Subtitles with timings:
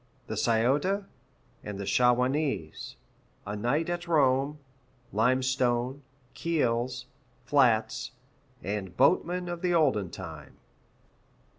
[0.25, 1.05] The Scioto,
[1.63, 2.95] and the Shawanese
[3.45, 4.57] A night at Rome
[5.13, 6.01] Limestone
[6.33, 7.05] Keels,
[7.45, 8.09] flats,
[8.63, 10.57] and boatmen of the olden time.